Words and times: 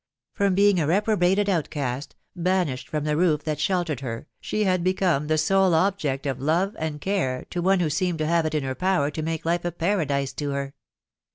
From 0.33 0.55
being 0.55 0.79
a 0.79 0.87
reprobated 0.87 1.47
outcast, 1.47 2.15
banished 2.35 2.89
from 2.89 3.03
the 3.03 3.15
roof, 3.15 3.43
that 3.43 3.59
shel 3.59 3.85
tered 3.85 3.99
her, 3.99 4.25
she 4.39 4.63
had 4.63 4.83
become 4.83 5.27
the 5.27 5.37
sole 5.37 5.75
object 5.75 6.25
of 6.25 6.41
love 6.41 6.75
and 6.79 6.99
care 6.99 7.45
to 7.51 7.61
one 7.61 7.81
who 7.81 7.89
seemed 7.91 8.17
to 8.17 8.25
have 8.25 8.47
it 8.47 8.55
in 8.55 8.63
her 8.63 8.73
power 8.73 9.11
to 9.11 9.21
make 9.21 9.45
life 9.45 9.63
a 9.63 9.71
paradise 9.71 10.33
to 10.33 10.49
her. 10.53 10.73